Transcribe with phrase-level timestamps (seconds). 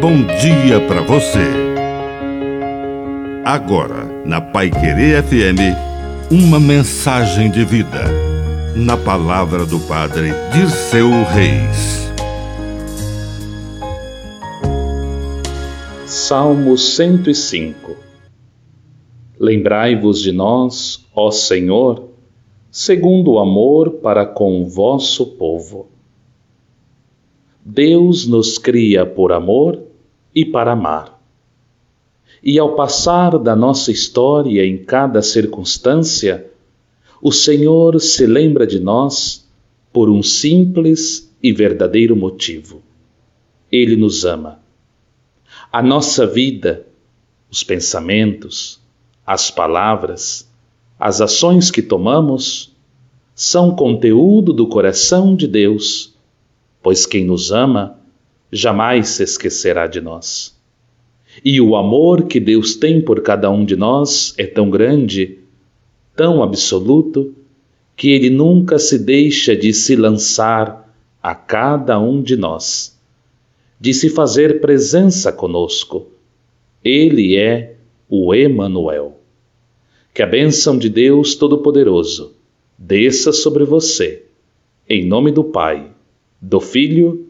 [0.00, 1.44] bom dia para você.
[3.44, 5.76] Agora, na Pai Querer FM,
[6.30, 8.04] uma mensagem de vida.
[8.74, 12.10] Na palavra do Padre Dirceu Reis.
[16.06, 17.96] Salmo 105
[19.38, 22.08] Lembrai-vos de nós, ó Senhor,
[22.70, 25.88] segundo o amor para com o vosso povo.
[27.62, 29.89] Deus nos cria por amor
[30.34, 31.20] e para amar.
[32.42, 36.50] E ao passar da nossa história em cada circunstância,
[37.20, 39.46] o Senhor se lembra de nós
[39.92, 42.82] por um simples e verdadeiro motivo.
[43.70, 44.58] Ele nos ama.
[45.70, 46.86] A nossa vida,
[47.50, 48.80] os pensamentos,
[49.26, 50.48] as palavras,
[50.98, 52.74] as ações que tomamos,
[53.34, 56.14] são conteúdo do coração de Deus
[56.82, 57.98] pois quem nos ama
[58.50, 60.58] jamais se esquecerá de nós.
[61.44, 65.38] E o amor que Deus tem por cada um de nós é tão grande,
[66.16, 67.34] tão absoluto,
[67.96, 72.98] que ele nunca se deixa de se lançar a cada um de nós,
[73.78, 76.08] de se fazer presença conosco.
[76.82, 77.76] Ele é
[78.08, 79.18] o Emanuel.
[80.12, 82.34] Que a bênção de Deus Todo-Poderoso
[82.76, 84.24] desça sobre você,
[84.88, 85.92] em nome do Pai
[86.40, 87.29] do Filho